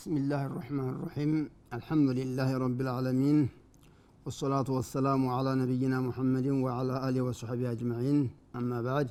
[0.00, 1.32] بسم الله الرحمن الرحيم
[1.78, 3.38] الحمد لله رب العالمين
[4.24, 8.18] والصلاة والسلام على نبينا محمد وعلى آله وصحبه أجمعين
[8.58, 9.08] أما بعد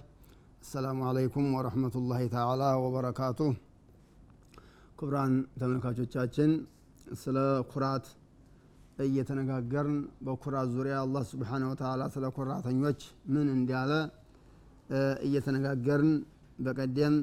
[0.65, 3.49] السلام عليكم ورحمة الله تعالى وبركاته
[4.99, 6.49] ክቡራን ተመልካቾቻችን
[7.21, 7.37] ስለ
[7.71, 8.05] ኩራት
[9.07, 12.99] እየተነጋገርን በኩራት ዙሪያ አላህ ስብሓነ ወተዓላ ስለ ኩራተኞች
[13.33, 13.91] ምን እንዳለ
[15.27, 16.11] እየተነጋገርን
[16.65, 17.15] በቀደም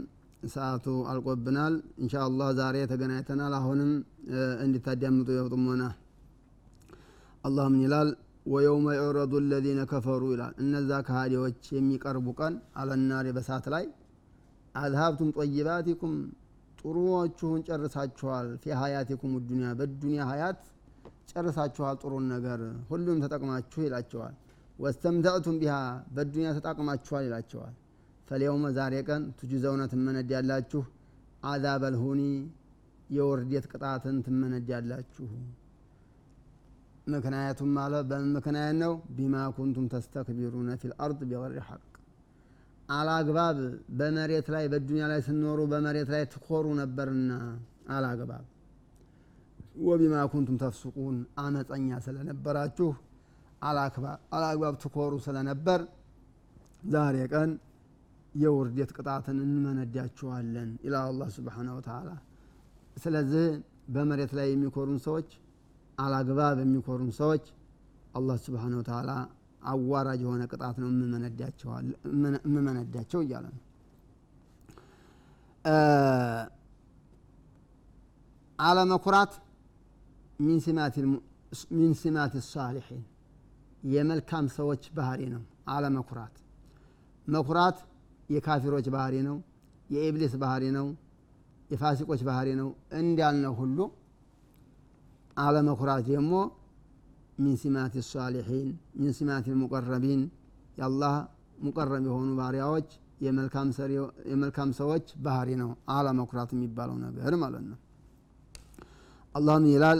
[0.50, 3.92] ሰዓቱ አልቆብናል። እንሻ አላህ ዛሬ ተገናኝተናል። አሁንም
[4.64, 5.84] እንዲታዳምጡ የጥሞና
[7.44, 8.10] አላህ ምን ይላል?
[8.46, 13.86] ወየውመ ዩዕረዱ ለዚነ ከፈሩ ይላል። እነዛ ከሃዲዎች የሚቀርቡ ቀን አለናሪ በሳት ላይ
[14.76, 16.14] አዝሀብቱም ጠይባቲኩም
[16.82, 20.60] ጥሩዎችሁን ጨርሳችኋል። ፊ ሀያቲኩም ዱኒያ በዱኒያ ሀያት
[21.32, 22.60] ጨርሳችኋል። ጥሩን ነገር
[22.92, 24.36] ሁሉም ተጠቅማችሁ ይላቸዋል።
[24.80, 25.76] واستمتعتم بها
[26.16, 27.76] በዱኒያ ተጠቅማችኋል ይላቸዋል
[28.28, 30.82] فاليوم ዛሬ ቀን تجزون ትመነዳላችሁ
[31.50, 32.22] عذاب الهون
[33.10, 35.28] የውርዴት ቅጣትን ትመነዳላችሁ
[37.08, 38.94] ምክንያቱም አለ በምን ምክንያት ነው?
[39.18, 41.84] بما كنتم تستكبرون في الأرض بغير الحق።
[42.90, 43.58] አላግባብ
[43.98, 47.32] በመሬት ላይ በዱኒያ ላይ ስኖሩ በመሬት ላይ ትኮሩ ነበርና
[47.96, 48.44] አላግባብ።
[49.88, 52.90] ወቢማ ኩንቱም ተፍሱቁን አመፀኛ ስለነበራችሁ
[54.36, 55.82] አላግባብ ትኮሩ ስለነበር
[56.92, 57.50] ዛሬ ቀን
[58.38, 62.10] የውርዴት ቅጣትን እንመነዳችኋለን ይላል አላህ ስብሓነ ወተዓላ
[62.98, 63.46] ስለዚህ
[63.96, 65.30] በመሬት ላይ የሚኮሩን ሰዎች
[65.98, 67.46] አላግባብ የሚኮሩን ሰዎች
[68.14, 69.12] አላህ ስብሓነ ወተዓላ
[69.70, 70.90] አዋራጅ የሆነ ቅጣት ነው
[72.46, 73.62] የምመነዳቸው እያለ ነው።
[78.60, 79.34] አለመኩራት
[81.74, 83.04] ሚን ሲማት ሳሊሒን
[83.88, 86.36] የመልካም ሰዎች ባህሪ ነው አለመኩራት።
[87.28, 87.78] መኩራት
[88.30, 89.38] የካፊሮች ባህሪ ነው
[89.90, 90.88] የኢብሊስ ባህሪ ነው
[91.70, 93.80] የፋሲቆች ባህሪ ነው እንዳልነው ሁሉ
[95.38, 96.34] አለመኩራት ደግሞ
[97.40, 100.22] ሚን ሲማት ሳሊሒን ሚን ሲማት ሙቀረቢን
[100.80, 101.16] የአላህ
[101.64, 102.90] ሙቀረብ የሆኑ ባሪያዎች
[104.30, 107.78] የመልካም ሰዎች ባህሪ ነው አለመኩራት የሚባለው ነገር ማለት ነው።
[109.36, 110.00] አላህም ይላል?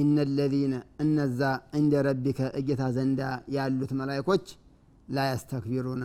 [0.00, 1.40] ኢነ ለዚነ እነዛ
[1.78, 3.20] እንደ ረቢከ እጌታ ዘንዳ
[3.56, 4.46] ያሉት መላይኮች
[5.08, 6.04] ላ ያስተክቢሩና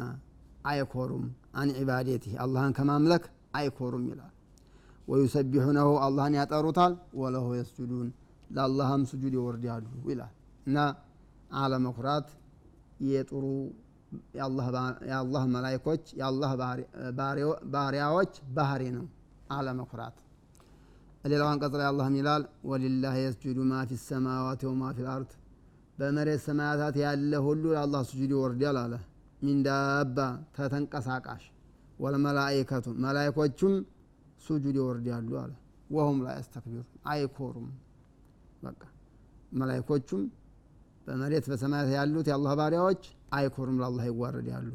[0.71, 1.23] አይኮሩም
[1.59, 3.23] አን ዒባዴትህ አላህን ከማምለክ
[3.59, 4.33] አይኮሩም ይላል
[5.07, 8.09] ወዩሰቢሑነሁ አላህን ያጠሩታል ወለሁ የስጁዱን
[8.55, 10.33] ለአላህም ስጁድ ይወርዳሉ ይላል
[10.67, 10.77] እና
[11.61, 12.27] አለመኩራት
[13.11, 13.45] የጥሩ
[15.09, 16.51] የአላህ መላይኮች የአላህ
[17.73, 19.05] ባሪያዎች ባህሪ ነው
[19.57, 20.17] አለመኩራት
[21.31, 25.31] ሌላው አንቀጽ አላህም ይላል ወሊላህ የስጁዱ ማ ፊ ሰማዋት ወማ ፊ ልአርድ
[26.01, 28.93] በመሬት ሰማያታት ያለ ሁሉ ለአላህ ስጁድ ይወርዳል አለ።
[29.41, 30.17] ሚን ዳባ
[30.55, 31.43] ተተንቀሳቃሽ።
[31.99, 33.73] ወልመላይከቱ መላይኮቹም
[34.45, 35.51] ሱጁድ ይወርዳሉ አለ።
[35.89, 37.67] ወሁም ላ ያስተክቢሩ አይኮሩም።
[38.63, 38.81] በቃ
[39.59, 40.21] መላይኮቹም
[41.05, 43.03] በመሬት በሰማያት ያሉት የአላህ ባሪያዎች
[43.33, 44.69] አይኮሩም ለአላህ ይዋረዳሉ።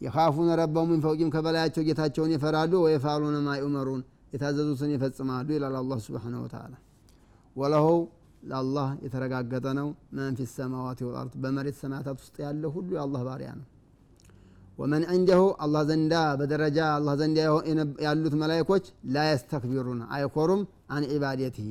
[0.00, 4.02] يخافون ربهم من فوقهم ከበላያቸው ጌታቸውን ይፈራሉ። ويفعلون ما يؤمرون
[4.32, 6.74] የታዘዙትን ይፈጽማሉ ይላል አላህ سبحانه وتعالى።
[7.56, 7.86] وله
[8.42, 13.66] ለአላህ የተረጋገጠ ነው። من في السماوات والأرض በመሬት ሰማያታት ውስጥ ያለ ሁሉ የአላህ ባሪያ ነው።
[14.78, 17.38] ومن عنده አላህ ዘንዳ በደረጃ አላህ ዘንዳ
[18.04, 18.84] ያሉት መላይኮች
[19.14, 21.68] ላ የስተክቢሩን አይኮሩም አን ዒባዴትህ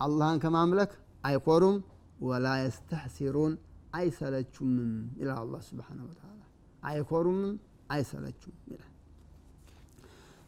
[0.00, 0.92] አላህን ከማምለክ
[1.24, 1.76] አይኮሩም
[2.22, 3.52] ወላ የስተሕሲሩን
[3.96, 4.90] አይሰለቹምም
[5.20, 6.40] ይላል አላህ ስብሓነ ወተዓላ።
[6.88, 7.52] አይኮሩምም
[7.90, 8.92] አይሰለቹም ይላል።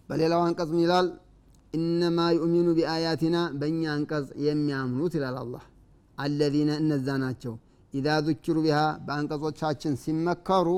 [0.09, 1.07] በሌላው አንቀጽ ምን ይላል
[1.79, 5.65] ኢነማ ዩእሚኑ ቢአያቲና በእኛ አንቀጽ የሚያምኑት ይላል አላህ።
[6.19, 7.55] አለዚነ እነዛ ናቸው።
[7.95, 10.69] ኢዛ ذኪሩ ቢሃ በአንቀጾቻችን ሲመከሩ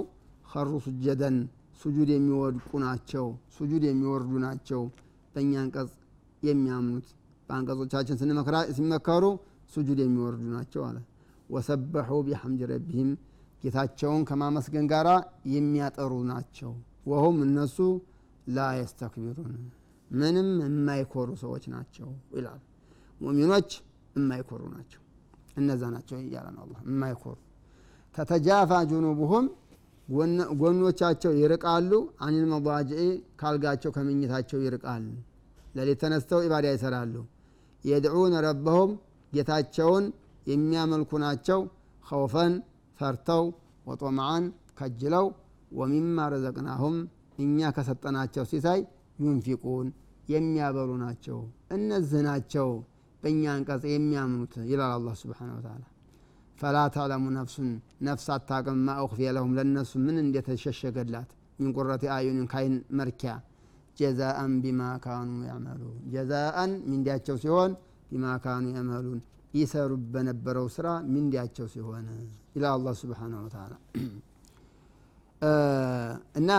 [0.50, 1.36] ከሩ ሱጀደን
[1.82, 3.26] ሱጁድ የሚወድቁ ናቸው
[3.56, 4.82] ሱጁድ የሚወርዱ ናቸው።
[5.34, 5.90] በእኛ አንቀጽ
[6.42, 7.08] የሚያምኑት
[7.48, 8.18] በአንቀጾቻችን
[8.76, 9.24] ሲመከሩ
[9.72, 10.98] ሱጁድ የሚወርዱ ናቸው አለ።
[11.50, 13.10] ወሰበሑ ቢሐምድ ረቢህም
[13.62, 15.08] ጌታቸውን ከማመስገን ጋር
[15.54, 16.72] የሚያጠሩ ናቸው።
[17.10, 17.76] ወሁም እነሱ
[18.48, 19.52] ላ የስተክቢሩን
[20.10, 22.60] ምንም የማይኮሩ ሰዎች ናቸው ይላል።
[23.20, 23.70] ሙሚኖች
[24.16, 25.00] የማይኮሩ ናቸው።
[25.56, 27.36] እነዛ ናቸው እያለ ነው አላ የማይኮሩ።
[28.14, 29.46] ተተጃፋ ጁኑቡሁም
[30.60, 31.92] ጎኖቻቸው ይርቃሉ
[32.24, 33.02] አኒል መضጅዒ
[33.40, 35.04] ካልጋቸው ከመኝታቸው ይርቃል።
[35.74, 37.14] ለሌት ተነስተው ኢባዳ ይሰራሉ።
[37.84, 38.90] የድዑነ ረበሁም
[39.32, 40.04] ጌታቸውን
[40.46, 41.60] የሚያመልኩ ናቸው።
[42.04, 42.54] ኸውፈን
[42.98, 43.44] ፈርተው
[43.86, 44.44] ወጦምዓን
[44.78, 45.26] ከጅለው
[45.72, 46.96] ወሚማ ረዘቅናሁም
[47.38, 48.80] እኛ ከሰጠናቸው ሲሳይ
[49.20, 49.88] ዩንፊቁን
[50.28, 51.38] የሚያበሉ ናቸው።
[51.76, 52.68] እነዚህ ናቸው
[53.22, 55.82] በእኛ አንቀጽ የሚያምኑት ይላል አላህ ስብሓን ወተላ
[56.58, 57.68] ፈላ ታዕለሙ ነፍሱን
[58.06, 63.32] ነፍስ አታቅም ማ ኡኽፊየ ለሁም ለእነሱ ምን እንደተሸሸገላት ሚን ቁረት አዩንን ካይን መርኪያ
[63.98, 67.72] ጀዛአን ቢማ ካኑ ያዕመሉን። ጀዛአን ሚንዲያቸው ሲሆን
[68.10, 69.20] ቢማ ካኑ ያዕመሉን።
[69.54, 72.04] ይሰሩ በነበረው ስራ ሚንዲያቸው ሲሆን
[72.56, 73.72] ይላል አላህ ስብሓነሁ ወተዓላ።
[76.40, 76.50] እና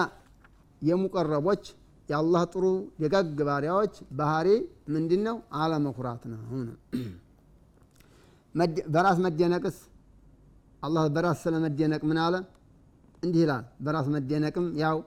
[0.82, 1.64] የሙቀረቦች
[2.12, 2.64] የአላህ ጥሩ
[3.02, 4.48] ደጋግ ባሪያዎች ባህሪ
[4.94, 5.36] ምንድን ነው?
[5.56, 6.40] አለመኩራት ነው።
[8.94, 9.78] በራስ መደነቅስ
[10.84, 12.36] አላህ በራስ ስለ መደነቅ ምን አለ?
[13.24, 14.98] እንዲህ ይላል። በራስ መደነቅም ያው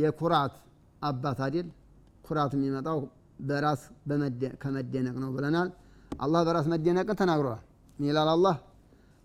[0.00, 0.54] የኩራት
[1.02, 1.68] አባት አይደል?
[2.26, 2.98] ኩራት የሚመጣው
[3.40, 3.80] በራስ
[4.62, 5.68] ከመደነቅ ነው ብለናል።
[6.16, 7.62] አላህ በራስ መደነቅን ተናግሯል።
[7.98, 8.56] ይላል አላህ?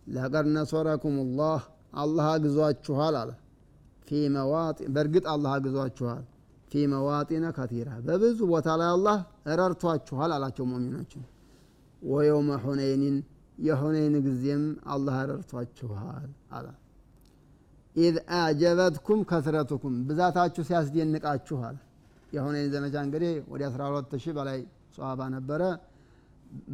[0.07, 1.62] لقد نصركم الله
[1.95, 3.29] አላህ አግዟችኋል አለ
[4.07, 6.24] في مواطن በእርግጥ አላህ አግዟችኋል።
[6.71, 9.18] في مواطن كثيرة በብዙ ቦታ ላይ አላህ
[9.59, 11.24] ረድቷችኋል አላቸው ሙእሚኖችን
[12.01, 13.18] ويوم حنين
[13.57, 14.63] የሁነይን ጊዜም
[14.94, 16.27] አላህ ረድቷችኋል
[16.57, 16.68] አለ።
[17.95, 21.77] إذ أعجبتكم كثرتكم ብዛታችሁ ሲያስደንቃችኋል
[22.36, 24.60] የሁነይን ዘመቻ እንግዲህ ወደ 12 ሺህ በላይ
[24.98, 25.62] ሰሃባ ነበረ።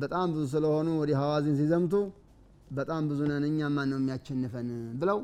[0.01, 1.93] በጣም ብዙ ስለሆኑ ወደ ሐዋዚን ሲዘምቱ
[2.71, 4.69] በጣም ብዙ ነን እኛ ማን ነው የሚያቸንፈን
[5.01, 5.19] ብለው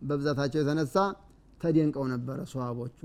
[0.00, 0.96] በብዛታቸው የተነሳ
[1.60, 2.98] ተደንቀው ነበረ ሰሃቦቹ።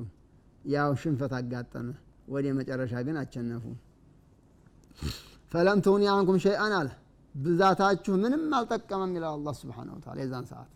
[0.67, 1.87] ያው ሽንፈት አጋጠመ።
[2.27, 3.63] ወደ መጨረሻ ግን አቸነፉ።
[5.51, 6.89] ፈለም ትሁኒ አንኩም ሸይአን አለ።
[7.35, 10.69] ብዛታችሁ ምንም አልጠቀመም ይላል አላህ ስብሓነሁ ወተዓላ የዛን ሰዓት።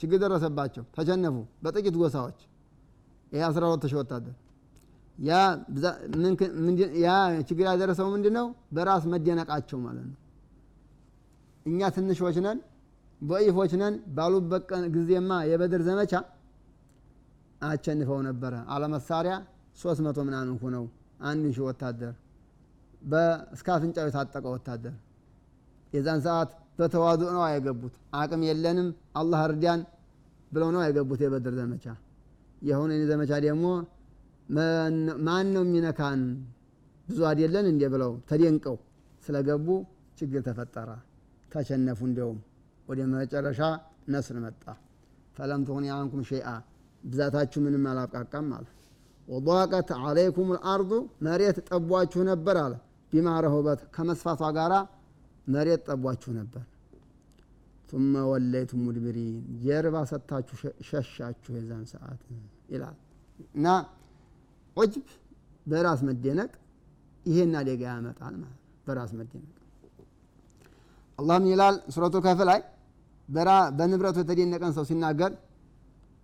[0.00, 1.34] ችግር ደረሰባቸው። ተቸነፉ
[1.64, 2.38] በጥቂት ጎሳዎች።
[3.32, 4.34] ይህ አስራ ሁለት ወታደር።
[7.02, 7.10] ያ
[7.48, 10.18] ችግር ያደረሰው ምንድን ነው በራስ መደነቃቸው ማለት ነው።
[11.66, 12.58] እኛ ትንሾች ነን
[13.24, 16.12] በኢፎች ነን ባሉበት ጊዜማ የበድር ዘመቻ
[17.64, 19.34] አቸንፈው ነበረ። አለመሳሪያ
[19.78, 20.84] ሶስት መቶ ምናምን ሁነው
[21.28, 22.14] አንድ ሺህ ወታደር
[23.54, 24.94] እስከ አፍንጫው የታጠቀ ወታደር።
[25.92, 29.80] የዛን ሰዓት በተዋዱ ነው አይገቡት አቅም የለንም አላህ እርዳን
[30.52, 31.84] ብለው ነው አይገቡት የበድር ዘመቻ።
[32.62, 33.66] የሆነ ዘመቻ ደግሞ
[35.26, 36.20] ማን ነው የሚነካን?
[37.06, 38.76] ብዙ አይደለን እንዴ ብለው ተደንቀው
[39.26, 39.66] ስለገቡ
[40.18, 40.88] ችግር ተፈጠረ።
[41.52, 42.38] ተሸነፉ እንዲያውም
[42.88, 43.60] ወደ መጨረሻ
[44.08, 44.62] ነስር መጣ።
[45.36, 46.48] ፈለም ትሁን አንኩም ሸይአ
[47.02, 48.66] ብዛታችሁ ምንም አላብቃቃም አለ።
[49.28, 50.90] ወضቀት አለይኩም ልአርዱ
[51.26, 52.74] መሬት ጠቧችሁ ነበር አለ።
[53.12, 53.28] ቢማ
[53.96, 54.74] ከመስፋቷ ጋራ
[55.46, 56.64] መሬት ጠቧችሁ ነበር።
[57.90, 60.56] ثم ወለይቱም ሙድብሪን ጀርባ ሰጥታችሁ
[60.88, 62.22] ሸሻችሁ የዛን ሰዓት
[62.72, 62.96] ይላል።
[63.56, 63.66] እና
[64.76, 65.04] ዑጅብ
[65.66, 66.50] በራስ መደነቅ
[67.26, 69.52] ይሄን አደጋ ያመጣል ማለት በራስ መደነቅ።
[71.18, 71.76] አላህም ይላል?
[71.94, 72.60] ሱረቱ ከፍ ላይ
[73.28, 75.32] በንብረቱ የተደነቀን ሰው ሲናገር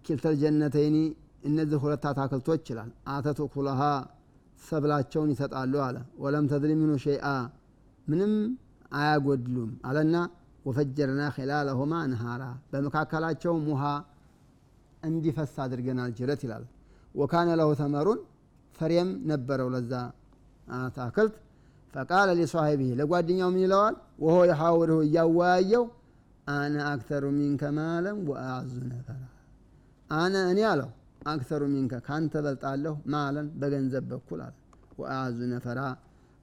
[0.05, 0.97] ኪልተል ጀነተይኒ
[1.49, 3.81] እነዚህ ሁለት አታክልቶች ይላል። አተቱ ኩለሃ
[4.63, 6.47] ሰብላቸውን ይሰጣሉ አለ። ወለም
[6.81, 7.27] ምኑ ሸይአ
[8.07, 8.33] ምንም
[8.93, 10.17] አያጎድሉም አለና
[10.65, 13.85] ወፈጀርና ኺላለሁማ ነሃራ በመካከላቸውም ውሃ
[15.03, 16.65] እንዲፈስ አድርገናል ጅረት ይላል።
[17.15, 18.19] ወካነ ለሁ ተመሩን
[18.79, 19.93] ፍሬም ነበረው ለዛ
[20.69, 21.37] አታክልት።
[21.95, 23.95] ፈቃለ ሊሷሂቢህ ለጓደኛው ምን ይለዋል?
[24.25, 25.85] ወሆ የሐውርሁ እያወያየው
[26.47, 29.21] አነ አክተሩ ሚንከ ማለም ወአዙ ነፈራ።
[30.11, 30.91] አነ እኔ አለው
[31.27, 34.55] አክተሩ ሚንከ ካንተ በልጣለሁ ማለን በገንዘብ በኩል አለ።
[35.01, 35.81] ወአዙ ነፈራ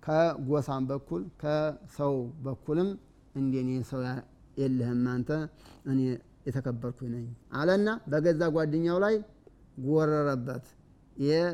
[0.03, 2.13] ከጎሳም በኩል ከሰው
[2.45, 2.89] በኩልም
[3.35, 4.01] እንደኔ ሰው
[4.57, 5.31] የለህም አንተ
[5.91, 5.99] እኔ
[6.47, 7.25] የተከበርኩ ነኝ
[7.59, 9.15] አለና በገዛ ጓደኛው ላይ
[9.85, 10.65] ጎረረበት።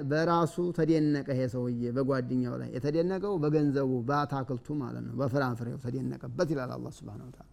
[0.10, 6.88] በራሱ ተደነቀ ይሄ ሰውዬ በጓደኛው ላይ። የተደነቀው በገንዘቡ በአታክልቱ ማለት ነው በፍራፍሬው ተደነቀበት ይላል አላ
[6.98, 7.48] ስብን ታላ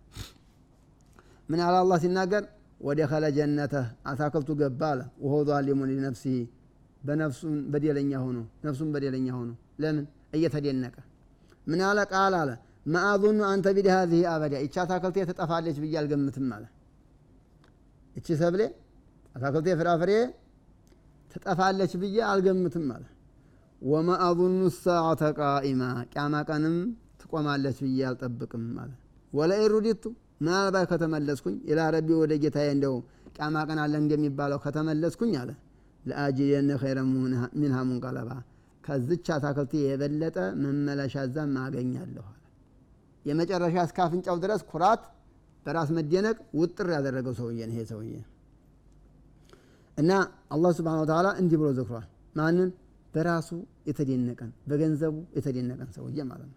[1.51, 2.43] ምን አለ አላ ሲናገር?
[2.81, 6.39] ወደ ከለ ጀነተህ አታክልቱ ገባ አለ። ወሆ ዛሊሙን ሊነፍሲህ
[7.03, 9.51] በነፍሱን በደለኛ ሆኖ ነፍሱን በደለኛ ሆኖ።
[9.83, 10.05] ለምን?
[10.37, 10.97] እየተደነቀ።
[11.67, 11.99] ምን አለ?
[12.13, 12.51] ቃል አለ
[12.87, 16.65] ማአዙኑ አንተ ቢድ ሀዚህ አበዳ ይቺ አታክልቴ ትጠፋለች ብዬ አልገምትም አለ።
[18.17, 18.63] እቺ ሰብሌ
[19.35, 20.13] አታክልቴ ፍራፍሬ
[21.31, 23.05] ትጠፋለች ብዬ አልገምትም አለ።
[23.83, 26.77] ወማ አظኑ ሰዓተ ቃኢማ ቅያማ ቀንም
[27.21, 28.91] ትቆማለች ብዬ አልጠብቅም አለ።
[29.33, 30.03] ወለኢን ሩዲቱ
[30.41, 32.95] ምናልባት ከተመለስኩኝ ኢላ ረቢ ወደ ጌታዬ እንደው
[33.35, 35.51] ቅያማ ቀን አለ እንደሚባለው ከተመለስኩኝ አለ
[36.05, 36.99] ለአጅየነ ኸይረ
[37.57, 38.31] ሚንሃ ሙንቀለባ
[38.85, 42.37] ከዝች አታክልቴ የበለጠ መመለሻ ዛም አገኛለሁ አለ።
[43.25, 45.03] የመጨረሻ እስከ አፍንጫው ድረስ ኩራት
[45.67, 48.13] በራስ መደነቅ ውጥር ያደረገው ሰውዬ ነው ይሄ ሰውዬ።
[49.97, 50.11] እና
[50.55, 52.07] አላህ ስብሓን ወተዓላ እንዲህ ብሎ ዘክሯል።
[52.37, 52.71] ማንን?
[53.15, 53.49] በራሱ
[53.89, 56.57] የተደነቀን በገንዘቡ የተደነቀን ሰውዬ ማለት ነው።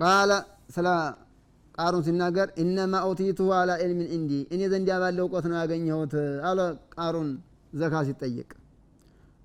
[0.00, 0.30] ቃለ
[0.76, 0.88] ስለ
[1.80, 6.14] ቃሩን ሲናገር ኢነማ ኦቲቱሁ አላ ዕልሚን እንዲ እኔ ዘንድ ባለ እውቀት ነው ያገኘሁት
[6.48, 6.58] አለ
[6.94, 7.28] ቃሩን
[7.80, 8.50] ዘካ ሲጠየቅ።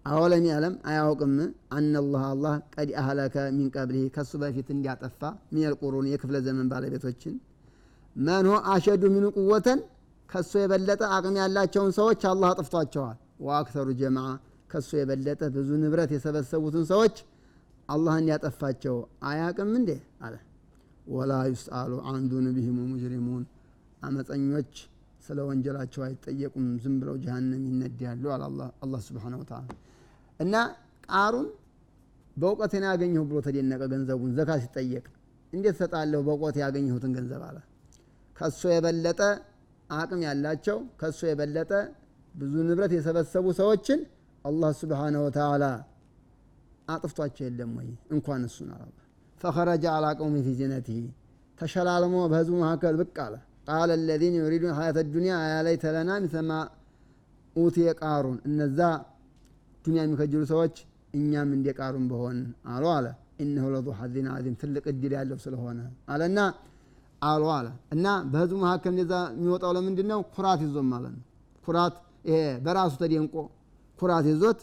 [0.05, 1.33] አወለም ያለም አያውቅም።
[1.77, 5.21] አነላህ አላህ ቀድ አህለከ ሚን ቀብሊህ ከሱ በፊት እንዲያጠፋ
[5.53, 5.75] ሚነል
[6.11, 7.35] የክፍለ ዘመን ባለቤቶችን።
[8.15, 9.79] መን አሸዱ ሚኑ ቁወተን
[10.29, 14.29] ከሱ የበለጠ አቅም ያላቸውን ሰዎች አላህ አጥፍቷቸዋል። ወአክተሩ ጀማዓ
[14.71, 17.15] ከሱ የበለጠ ብዙ ንብረት የሰበሰቡትን ሰዎች
[17.89, 19.89] አላህ እንዲያጠፋቸው አያቅም እንዴ?
[20.21, 20.35] አለ
[21.07, 23.43] ወላ ዩስአሉ አን ዙኑቢሂም ሙጅሪሙን።
[24.01, 24.71] አመፀኞች
[25.25, 28.43] ስለ ወንጀላቸው አይጠየቁም። ዝም ብለው ጀሃነም ይነዳሉ አለ
[28.83, 29.01] አላህ
[29.41, 29.67] ወተዓላ።
[30.39, 30.53] እና
[31.07, 31.47] ቃሩን
[32.37, 35.05] በእውቀቴን ያገኘሁ ብሎ ተደነቀ ገንዘቡን። ዘካ ሲጠየቅ
[35.53, 37.57] እንዴት ሰጣለሁ በእውቀት ያገኘሁትን ገንዘብ አለ።
[38.35, 39.21] ከሱ የበለጠ
[39.89, 41.71] አቅም ያላቸው ከሱ የበለጠ
[42.33, 43.99] ብዙ ንብረት የሰበሰቡ ሰዎችን
[44.45, 45.65] አላህ ስብሓነሁ ወተዓላ
[46.87, 47.89] አጥፍቷቸው የለም ወይ?
[48.11, 48.83] እንኳን እሱን አላ
[49.45, 50.99] ፈኸረጀ አላ ቀውሚ ፊ ዚነቲሂ
[51.59, 53.33] ተሸላልሞ በህዝቡ መካከል ብቅ አለ።
[53.67, 56.51] ቃለ አለዚነ ዩሪዱን ሀያተ ዱኒያ አያ ለይተ ለና ሚሰማ
[57.55, 58.79] ኡትየ ቃሩን እነዛ
[59.85, 60.75] ዱኒያ የሚከጅሉ ሰዎች
[61.13, 62.37] እኛም እንደ ቃሩን በሆን
[62.73, 63.05] አሉ አለ።
[63.43, 65.79] ኢነሁ ለዙ ሐዚን አዚም ትልቅ እድል ያለው ስለሆነ
[66.13, 66.39] አለና
[67.21, 71.23] አሉ አለ። እና በህዝቡ መካከል እንደዛ የሚወጣው ለምንድን ነው ኩራት ይዞም ማለት ነው
[71.63, 71.95] ኩራት
[72.29, 73.35] ይሄ በራሱ ተደንቆ
[73.99, 74.59] ኩራት ይዞት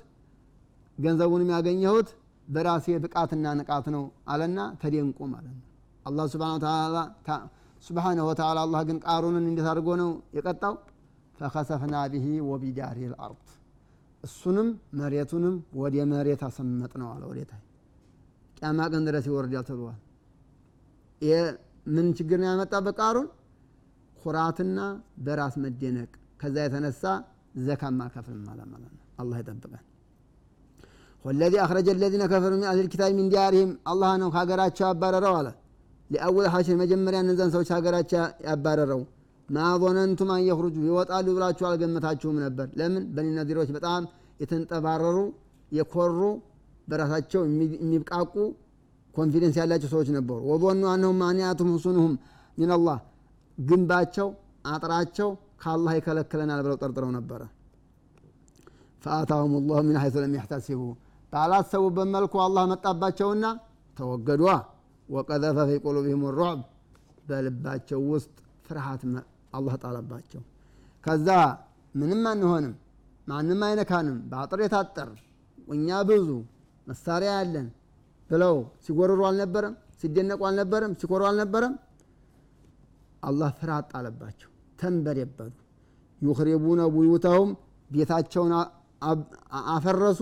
[0.98, 2.08] ገንዘቡንም ያገኘሁት
[2.48, 5.66] በራሴ ብቃትና ንቃት ነው አለና ተደንቆ ማለት ነው።
[6.06, 6.24] አላህ
[7.84, 10.74] ስብሓነሁ ወተዓላ አላህ ግን ቃሩንን እንዴት አድርጎ ነው የቀጣው?
[11.38, 13.46] ፈከሰፍና ብሂ ወቢዳሪህ ልአርድ
[14.24, 14.68] እሱንም
[14.98, 17.52] መሬቱንም ወደ መሬት አሰመጥ ነው አለ ወዴታ
[18.56, 20.00] ቅያማ ቀን ድረስ ይወርዳል ተብሏል።
[21.86, 23.28] ምን ችግር ነው ያመጣበት ቃሩን
[24.16, 24.78] ኩራትና
[25.24, 27.02] በራስ መደነቅ። ከዛ የተነሳ
[28.00, 29.82] አልከፍልም አለ ማለት ነው። አላህ ይጠብቀን
[31.24, 35.48] هو الذي أخرج الذين كفروا من أهل الكتاب من ديارهم አላህ ነው ከሀገራቸው ያባረረው አለ
[36.10, 39.02] لأول الحشر መጀመሪያ እነዛን ሰዎች ሀገራቸው ያባረረው
[39.48, 43.28] ما ظننتم أن يخرجوا ይወጣሉ ብላችሁ አልገመታችሁም ነበር ለምን በኒ
[43.76, 44.02] በጣም
[44.40, 45.18] የተንጠባረሩ
[45.72, 46.20] የኮሩ
[46.88, 48.34] በራሳቸው የሚብቃቁ
[49.14, 52.12] confidence ያላቸው ሰዎች ነበሩ وظنوا أنهم مانعتهم حصونهم
[52.58, 52.98] ሚንላህ
[53.58, 54.28] ግንባቸው
[54.66, 55.28] አጥራቸው
[55.62, 57.40] ከአላህ ይከለክለናል ብለው ጠርጥረው ነበረ
[59.04, 60.80] ፈአታሁም ላሁ ሚን ሐይሱ ለም ያሕተሲቡ
[61.32, 63.44] ባላሰቡበት መልኩ አላህ መጣባቸውና
[63.98, 64.44] ተወገዷ።
[65.08, 66.60] ወቀዘፈ ፊ ቁሉብህም ሩዕብ
[67.28, 68.34] በልባቸው ውስጥ
[68.66, 69.02] ፍርሃት
[69.56, 70.42] አላህ ጣለባቸው።
[71.04, 71.28] ከዛ
[71.94, 72.74] ምንም አንሆንም
[73.26, 75.08] ማንም አይነካንም በአጥር የታጠር
[75.68, 76.28] እኛ ብዙ
[76.86, 77.66] መሳሪያ ያለን
[78.30, 81.74] ብለው ሲጎርሩ አልነበረም ሲደነቁ አልነበረም ሲኮሩ አልነበረም።
[83.22, 85.52] አላህ ፍርሃት ጣለባቸው ተንበደበዱ
[86.20, 87.50] يخربون بيوتهم
[87.90, 88.52] ቤታቸውን
[89.74, 90.20] አፈረሱ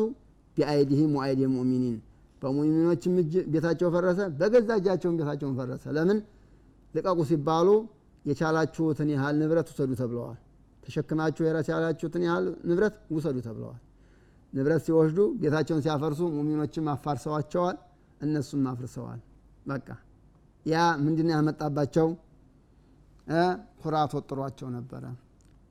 [0.60, 1.96] بأيديهم وأيدي المؤمنين።
[2.42, 6.18] በሙእሚኖችም እጅ ቤታቸው ፈረሰ በገዛ እጃቸውን ቤታቸውን ፈረሰ። ለምን?
[6.94, 7.68] ልቀቁ ሲባሉ
[8.24, 10.38] የቻላችሁትን ያህል ንብረት ውሰዱ ተብለዋል።
[10.82, 13.80] ተሸክማችሁ የራስ ያላችሁትን ያህል ንብረት ውሰዱ ተብለዋል።
[14.52, 17.76] ንብረት ሲወስዱ ቤታቸውን ሲያፈርሱ ሙሚኖችም አፋርሰዋቸዋል
[18.20, 19.20] እነሱም አፍርሰዋል።
[19.66, 19.88] በቃ
[20.66, 22.08] ያ ምንድነው ያመጣባቸው?
[23.82, 25.04] ኩራት ወጥሯቸው ነበረ።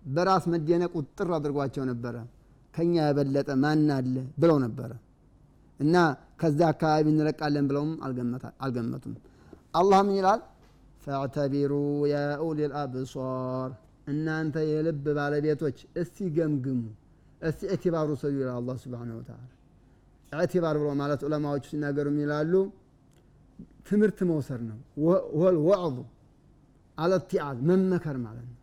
[0.05, 2.15] በራስ መደነቅ ውጥር አድርጓቸው ነበረ
[2.79, 4.15] ከኛ የበለጠ ማን አለ?
[4.41, 4.91] ብለው ነበረ።
[5.79, 5.95] እና
[6.41, 7.91] ከዛ አካባቢ እንለቃለን ብለውም
[8.65, 9.13] አልገመቱም።
[9.79, 10.41] አላህ ምን ይላል?
[11.03, 11.73] ፈዕተቢሩ
[12.11, 12.59] ያ ኡሊ
[14.09, 16.79] እናንተ የልብ ባለቤቶች እስቲ ገምግሙ
[17.41, 19.41] እስቲ እዕትባሩ ሰዩ ይላል አላህ ስብሓን ወተላ
[20.31, 22.53] እዕትባር ብሎ ማለት ዑለማዎቹ ሲናገሩ ይላሉ?
[23.89, 24.79] ትምህርት መውሰድ ነው።
[25.37, 25.97] ወል ወዕዙ
[26.97, 28.57] አለትዓዝ መመከር ማለት ነው።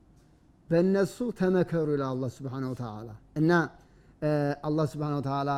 [0.68, 3.08] በእነሱ ተመከሩ ይላል አላህ ስብሓን ወተላ
[3.40, 3.50] እና
[4.66, 5.50] አላህ ስብሓን ተላ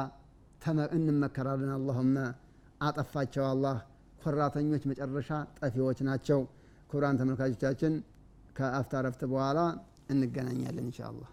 [0.96, 2.16] እንመከራለን አላሁመ
[2.80, 3.76] አጠፋቸው አላህ
[4.22, 6.40] ኮራተኞች መጨረሻ ጠፊዎች ናቸው
[6.90, 7.94] ክቡራን ተመልካቾቻችን
[8.58, 9.58] ከአፍታ ረፍት በኋላ
[10.12, 11.30] እንገናኛለን እንሻ አላህ